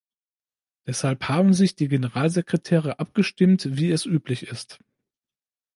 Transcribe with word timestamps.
Deshalb 0.87 1.29
haben 1.29 1.53
sich 1.53 1.75
die 1.75 1.87
Generalsekretäre 1.87 2.97
abgestimmt, 2.97 3.77
wie 3.77 3.91
es 3.91 4.07
üblich 4.07 4.47
ist. 4.47 4.79